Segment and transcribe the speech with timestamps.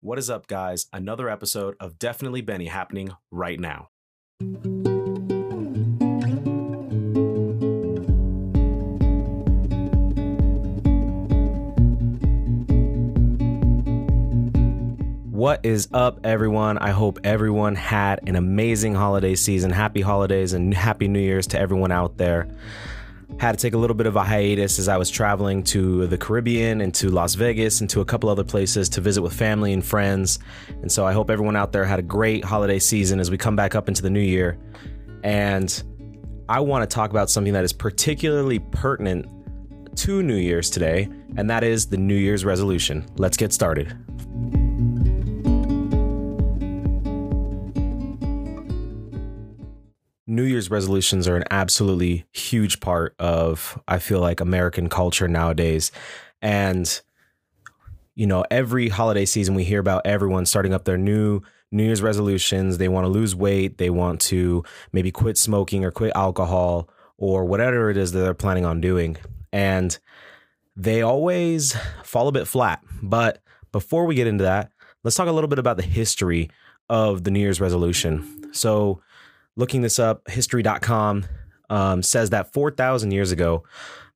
[0.00, 0.86] What is up, guys?
[0.92, 3.88] Another episode of Definitely Benny happening right now.
[15.32, 16.78] What is up, everyone?
[16.78, 19.72] I hope everyone had an amazing holiday season.
[19.72, 22.46] Happy holidays and happy New Year's to everyone out there.
[23.38, 26.18] Had to take a little bit of a hiatus as I was traveling to the
[26.18, 29.72] Caribbean and to Las Vegas and to a couple other places to visit with family
[29.72, 30.38] and friends.
[30.82, 33.54] And so I hope everyone out there had a great holiday season as we come
[33.54, 34.58] back up into the new year.
[35.22, 35.82] And
[36.48, 39.26] I want to talk about something that is particularly pertinent
[39.98, 43.04] to New Year's today, and that is the New Year's resolution.
[43.16, 43.96] Let's get started.
[50.38, 55.90] New Year's resolutions are an absolutely huge part of, I feel like, American culture nowadays.
[56.40, 57.00] And,
[58.14, 61.40] you know, every holiday season we hear about everyone starting up their new
[61.72, 62.78] New Year's resolutions.
[62.78, 67.44] They want to lose weight, they want to maybe quit smoking or quit alcohol or
[67.44, 69.16] whatever it is that they're planning on doing.
[69.52, 69.98] And
[70.76, 72.80] they always fall a bit flat.
[73.02, 74.70] But before we get into that,
[75.02, 76.48] let's talk a little bit about the history
[76.88, 78.54] of the New Year's resolution.
[78.54, 79.02] So,
[79.58, 81.26] looking this up, history.com
[81.68, 83.64] um, says that 4,000 years ago,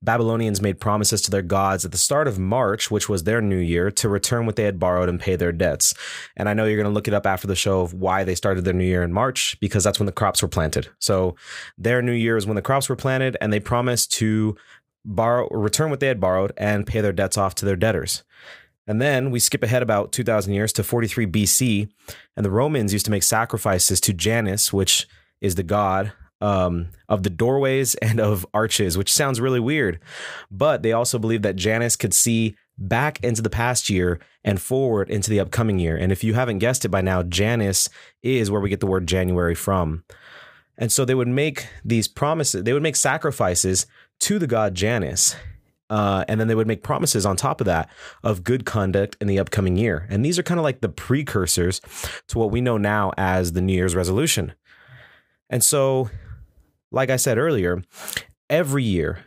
[0.00, 3.58] Babylonians made promises to their gods at the start of March, which was their new
[3.58, 5.94] year, to return what they had borrowed and pay their debts.
[6.36, 8.34] And I know you're going to look it up after the show of why they
[8.34, 10.88] started their new year in March, because that's when the crops were planted.
[10.98, 11.36] So
[11.76, 14.56] their new year is when the crops were planted, and they promised to
[15.04, 18.24] borrow, return what they had borrowed and pay their debts off to their debtors.
[18.86, 21.88] And then we skip ahead about 2,000 years to 43 BC,
[22.36, 25.06] and the Romans used to make sacrifices to Janus, which
[25.42, 30.00] is the god um, of the doorways and of arches, which sounds really weird.
[30.50, 35.10] But they also believe that Janus could see back into the past year and forward
[35.10, 35.96] into the upcoming year.
[35.96, 37.88] And if you haven't guessed it by now, Janus
[38.22, 40.04] is where we get the word January from.
[40.78, 43.86] And so they would make these promises, they would make sacrifices
[44.20, 45.36] to the god Janus.
[45.90, 47.86] Uh, and then they would make promises on top of that
[48.22, 50.06] of good conduct in the upcoming year.
[50.08, 51.82] And these are kind of like the precursors
[52.28, 54.54] to what we know now as the New Year's resolution.
[55.52, 56.10] And so,
[56.90, 57.82] like I said earlier,
[58.50, 59.20] every year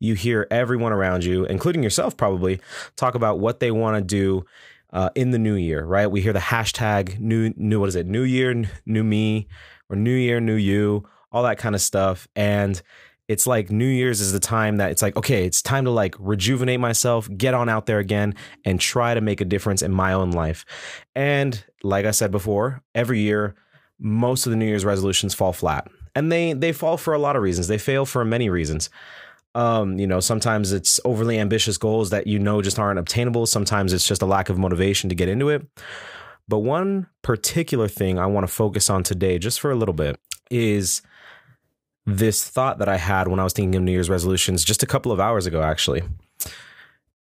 [0.00, 2.60] you hear everyone around you, including yourself probably,
[2.96, 4.44] talk about what they want to do
[4.92, 6.10] uh, in the new year, right?
[6.10, 8.06] We hear the hashtag new, new, what is it?
[8.06, 9.48] New year, new me,
[9.90, 12.26] or new year, new you, all that kind of stuff.
[12.34, 12.80] And
[13.28, 16.14] it's like New Year's is the time that it's like, okay, it's time to like
[16.18, 20.12] rejuvenate myself, get on out there again, and try to make a difference in my
[20.12, 20.64] own life.
[21.14, 23.56] And like I said before, every year
[23.98, 27.36] most of the New Year's resolutions fall flat, and they they fall for a lot
[27.36, 27.68] of reasons.
[27.68, 28.90] They fail for many reasons.
[29.54, 33.46] Um, you know, sometimes it's overly ambitious goals that you know just aren't obtainable.
[33.46, 35.66] Sometimes it's just a lack of motivation to get into it.
[36.48, 40.18] But one particular thing I want to focus on today, just for a little bit,
[40.50, 41.02] is
[42.04, 44.86] this thought that I had when I was thinking of New Year's resolutions just a
[44.86, 46.02] couple of hours ago, actually.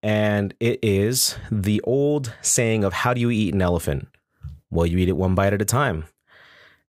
[0.03, 4.07] And it is the old saying of how do you eat an elephant?
[4.69, 6.05] Well, you eat it one bite at a time.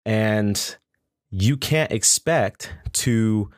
[0.04, 0.76] And
[1.30, 3.50] you can't expect to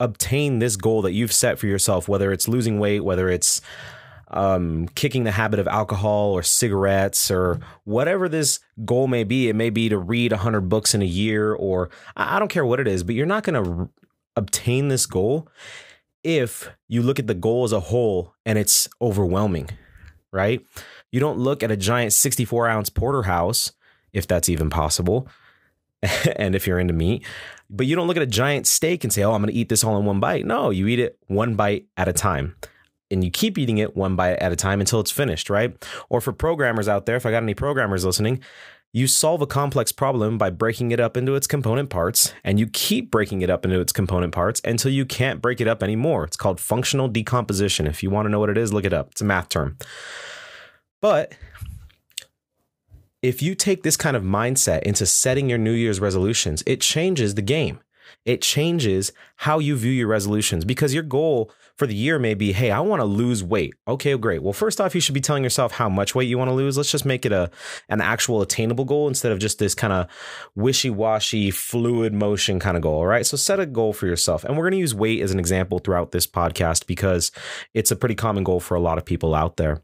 [0.00, 3.60] obtain this goal that you've set for yourself, whether it's losing weight, whether it's
[4.28, 9.48] um, kicking the habit of alcohol or cigarettes or whatever this goal may be.
[9.48, 12.80] It may be to read 100 books in a year, or I don't care what
[12.80, 13.88] it is, but you're not going to r-
[14.36, 15.48] obtain this goal
[16.24, 19.68] if you look at the goal as a whole and it's overwhelming,
[20.32, 20.64] right?
[21.12, 23.72] You don't look at a giant 64 ounce porterhouse
[24.14, 25.28] if that's even possible.
[26.36, 27.24] and if you're into meat,
[27.70, 29.68] but you don't look at a giant steak and say, "Oh, I'm going to eat
[29.68, 32.56] this all in one bite." No, you eat it one bite at a time.
[33.10, 35.76] And you keep eating it one bite at a time until it's finished, right?
[36.08, 38.40] Or for programmers out there, if I got any programmers listening,
[38.92, 42.66] you solve a complex problem by breaking it up into its component parts, and you
[42.66, 46.24] keep breaking it up into its component parts until you can't break it up anymore.
[46.24, 47.86] It's called functional decomposition.
[47.86, 49.10] If you want to know what it is, look it up.
[49.10, 49.76] It's a math term.
[51.00, 51.34] But
[53.24, 57.34] if you take this kind of mindset into setting your New Year's resolutions, it changes
[57.34, 57.80] the game.
[58.26, 62.52] It changes how you view your resolutions because your goal for the year may be,
[62.52, 63.74] hey, I want to lose weight.
[63.88, 64.42] Okay, great.
[64.42, 66.76] Well, first off, you should be telling yourself how much weight you want to lose.
[66.76, 67.50] Let's just make it a
[67.88, 70.06] an actual attainable goal instead of just this kind of
[70.54, 72.98] wishy-washy, fluid motion kind of goal.
[72.98, 73.24] All right.
[73.24, 74.44] So set a goal for yourself.
[74.44, 77.32] And we're going to use weight as an example throughout this podcast because
[77.72, 79.82] it's a pretty common goal for a lot of people out there.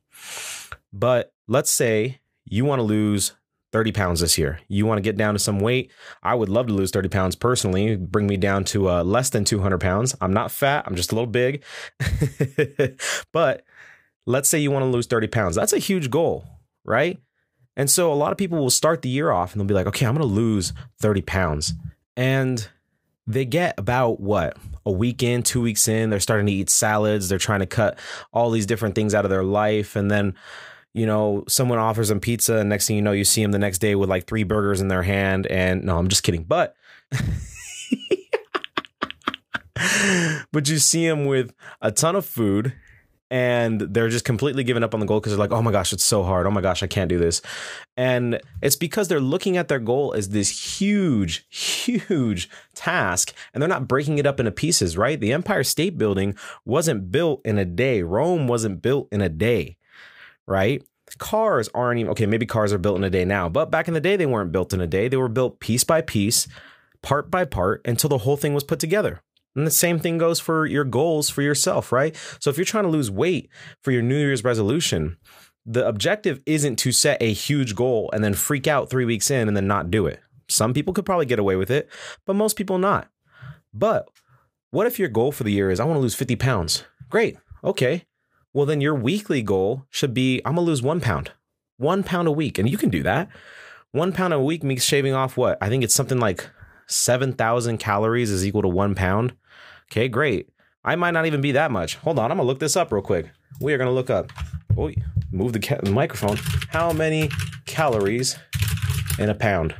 [0.92, 2.20] But let's say
[2.50, 3.32] you want to lose
[3.73, 4.61] 30 pounds this year.
[4.69, 5.93] You want to get down to some weight.
[6.23, 9.44] I would love to lose 30 pounds personally, bring me down to uh, less than
[9.44, 10.17] 200 pounds.
[10.20, 11.62] I'm not fat, I'm just a little big.
[13.32, 13.64] but
[14.26, 15.55] let's say you want to lose 30 pounds.
[15.55, 16.44] That's a huge goal,
[16.85, 17.19] right?
[17.76, 19.87] And so a lot of people will start the year off and they'll be like,
[19.87, 21.73] okay, I'm going to lose 30 pounds.
[22.17, 22.69] And
[23.29, 24.56] they get about what?
[24.85, 27.29] A week in, two weeks in, they're starting to eat salads.
[27.29, 27.99] They're trying to cut
[28.32, 29.94] all these different things out of their life.
[29.94, 30.35] And then,
[30.92, 32.56] you know, someone offers them pizza.
[32.56, 34.81] And next thing you know, you see them the next day with like three burgers
[34.81, 35.46] in their hand.
[35.46, 36.44] And no, I'm just kidding.
[36.44, 36.75] But.
[40.52, 42.75] but you see them with a ton of food
[43.31, 45.92] and they're just completely giving up on the goal because they're like, oh my gosh,
[45.92, 46.46] it's so hard.
[46.46, 47.40] Oh my gosh, I can't do this.
[47.96, 53.69] And it's because they're looking at their goal as this huge, huge task and they're
[53.69, 55.20] not breaking it up into pieces, right?
[55.20, 56.34] The Empire State Building
[56.64, 59.76] wasn't built in a day, Rome wasn't built in a day,
[60.50, 60.82] right?
[61.19, 63.94] Cars aren't even, okay, maybe cars are built in a day now, but back in
[63.94, 65.08] the day, they weren't built in a day.
[65.08, 66.47] They were built piece by piece,
[67.02, 69.23] part by part until the whole thing was put together.
[69.56, 72.17] And the same thing goes for your goals for yourself, right?
[72.41, 73.50] So if you're trying to lose weight
[73.82, 75.17] for your New Year's resolution,
[75.67, 79.49] the objective isn't to set a huge goal and then freak out three weeks in
[79.49, 80.20] and then not do it.
[80.49, 81.88] Some people could probably get away with it,
[82.26, 83.08] but most people not.
[83.75, 84.08] But
[84.70, 86.85] what if your goal for the year is I want to lose 50 pounds?
[87.08, 87.37] Great.
[87.64, 88.05] Okay.
[88.52, 91.32] Well, then your weekly goal should be I'm going to lose one pound,
[91.76, 92.58] one pound a week.
[92.58, 93.29] And you can do that.
[93.93, 95.58] One pound a week means shaving off what?
[95.61, 96.49] I think it's something like
[96.87, 99.35] 7,000 calories is equal to one pound.
[99.91, 100.49] Okay, great.
[100.85, 101.97] I might not even be that much.
[101.97, 103.31] Hold on, I'm gonna look this up real quick.
[103.61, 104.32] We are gonna look up.
[104.79, 104.91] Oh,
[105.31, 106.38] move the, ca- the microphone.
[106.70, 107.31] How many
[107.67, 108.38] calories
[109.19, 109.75] in a pound?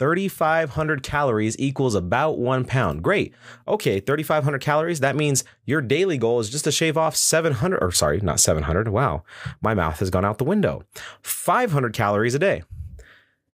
[0.00, 3.02] 3,500 calories equals about one pound.
[3.02, 3.34] Great.
[3.68, 5.00] Okay, 3,500 calories.
[5.00, 8.88] That means your daily goal is just to shave off 700, or sorry, not 700.
[8.88, 9.24] Wow,
[9.60, 10.82] my mouth has gone out the window.
[11.22, 12.62] 500 calories a day.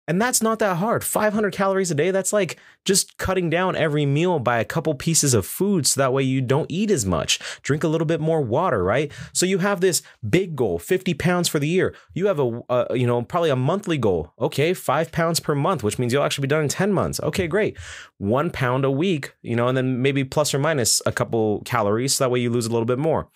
[0.07, 1.03] And that's not that hard.
[1.03, 5.33] 500 calories a day, that's like just cutting down every meal by a couple pieces
[5.33, 7.39] of food so that way you don't eat as much.
[7.63, 9.11] Drink a little bit more water, right?
[9.33, 11.95] So you have this big goal, 50 pounds for the year.
[12.13, 14.31] You have a, you know, probably a monthly goal.
[14.39, 17.19] Okay, 5 pounds per month, which means you'll actually be done in 10 months.
[17.21, 17.75] Okay, great.
[18.19, 22.13] 1 pound a week, you know, and then maybe plus or minus a couple calories
[22.13, 23.27] so that way you lose a little bit more.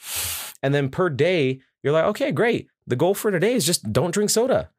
[0.62, 4.12] And then per day, you're like, okay, great the goal for today is just don't
[4.12, 4.72] drink soda.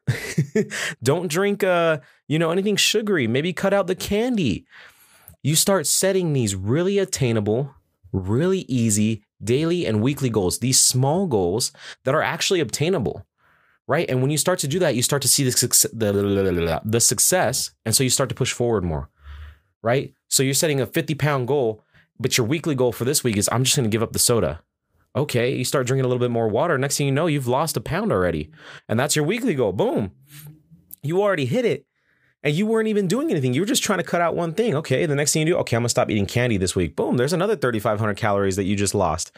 [1.03, 3.29] don't drink uh, you know, anything sugary.
[3.29, 4.67] Maybe cut out the candy.
[5.43, 7.75] You start setting these really attainable,
[8.13, 11.73] really easy daily and weekly goals, these small goals
[12.05, 13.25] that are actually obtainable.
[13.87, 14.09] Right.
[14.11, 17.01] And when you start to do that, you start to see the, success, the, the
[17.01, 17.71] success.
[17.85, 19.09] And so you start to push forward more.
[19.83, 20.15] Right.
[20.29, 21.83] So you're setting a 50 pound goal,
[22.19, 24.19] but your weekly goal for this week is I'm just going to give up the
[24.19, 24.63] soda.
[25.17, 26.79] Okay, you start drinking a little bit more water.
[26.79, 28.51] Next thing you know, you've lost a pound already.
[28.89, 29.73] And that's your weekly goal.
[29.73, 30.13] Boom.
[31.03, 31.87] You already hit it.
[32.43, 33.53] And you weren't even doing anything.
[33.53, 34.75] You were just trying to cut out one thing.
[34.75, 36.97] Okay, the next thing you do, okay, I'm gonna stop eating candy this week.
[36.97, 39.33] Boom, there's another 3,500 calories that you just lost.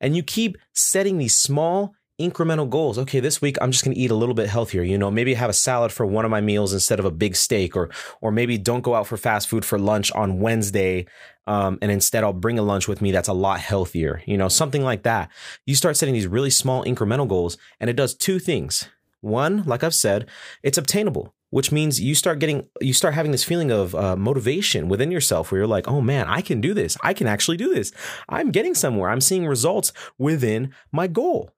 [0.00, 2.98] And you keep setting these small incremental goals.
[2.98, 4.82] Okay, this week I'm just going to eat a little bit healthier.
[4.82, 7.36] You know, maybe have a salad for one of my meals instead of a big
[7.36, 7.90] steak, or
[8.20, 11.06] or maybe don't go out for fast food for lunch on Wednesday,
[11.46, 14.22] um, and instead I'll bring a lunch with me that's a lot healthier.
[14.26, 15.30] You know, something like that.
[15.66, 18.88] You start setting these really small incremental goals, and it does two things.
[19.20, 20.28] One, like I've said,
[20.62, 24.88] it's obtainable which means you start getting you start having this feeling of uh, motivation
[24.88, 27.72] within yourself where you're like oh man i can do this i can actually do
[27.72, 27.92] this
[28.28, 31.50] i'm getting somewhere i'm seeing results within my goal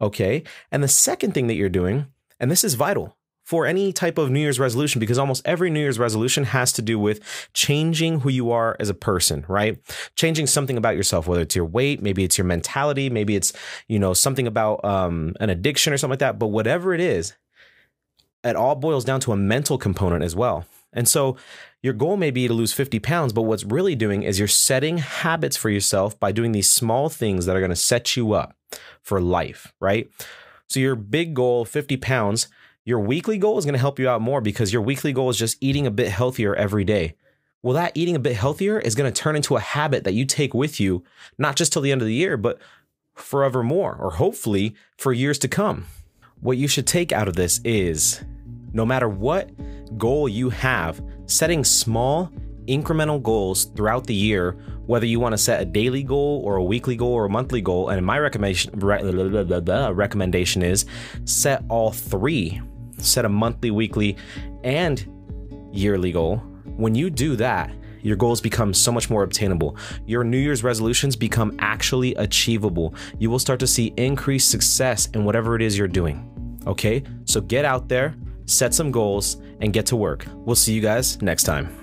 [0.00, 0.42] Okay.
[0.70, 2.06] And the second thing that you're doing,
[2.38, 5.80] and this is vital for any type of New Year's resolution, because almost every New
[5.80, 9.78] Year's resolution has to do with changing who you are as a person, right?
[10.16, 13.54] Changing something about yourself, whether it's your weight, maybe it's your mentality, maybe it's,
[13.88, 16.38] you know, something about um, an addiction or something like that.
[16.38, 17.34] But whatever it is,
[18.44, 20.66] it all boils down to a mental component as well.
[20.92, 21.36] And so
[21.82, 24.98] your goal may be to lose 50 pounds, but what's really doing is you're setting
[24.98, 28.56] habits for yourself by doing these small things that are going to set you up
[29.02, 30.08] for life, right?
[30.68, 32.48] So your big goal, 50 pounds,
[32.84, 35.36] your weekly goal is going to help you out more because your weekly goal is
[35.36, 37.14] just eating a bit healthier every day.
[37.62, 40.24] Well, that eating a bit healthier is going to turn into a habit that you
[40.24, 41.04] take with you,
[41.38, 42.58] not just till the end of the year, but
[43.14, 45.86] forevermore, or hopefully for years to come.
[46.40, 48.22] What you should take out of this is
[48.72, 49.50] no matter what
[49.96, 52.30] goal you have, setting small,
[52.66, 54.52] incremental goals throughout the year,
[54.86, 57.60] whether you want to set a daily goal or a weekly goal or a monthly
[57.60, 57.88] goal.
[57.88, 60.86] And my recommendation recommendation is
[61.24, 62.60] set all three.
[62.98, 64.16] Set a monthly, weekly,
[64.64, 65.06] and
[65.72, 66.38] yearly goal.
[66.76, 67.70] When you do that,
[68.02, 69.76] your goals become so much more obtainable.
[70.06, 72.94] Your New Year's resolutions become actually achievable.
[73.18, 76.60] You will start to see increased success in whatever it is you're doing.
[76.66, 77.02] Okay?
[77.24, 78.14] So get out there,
[78.48, 80.26] set some goals, and get to work.
[80.34, 81.74] We'll see you guys next time.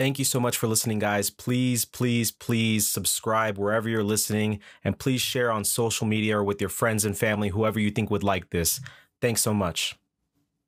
[0.00, 1.28] Thank you so much for listening, guys.
[1.28, 6.58] Please, please, please subscribe wherever you're listening and please share on social media or with
[6.58, 8.80] your friends and family, whoever you think would like this.
[9.20, 9.99] Thanks so much.